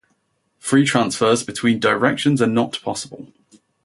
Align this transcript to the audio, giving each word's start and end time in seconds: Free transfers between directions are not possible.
Free 0.57 0.83
transfers 0.83 1.43
between 1.43 1.79
directions 1.79 2.41
are 2.41 2.47
not 2.47 2.81
possible. 2.81 3.31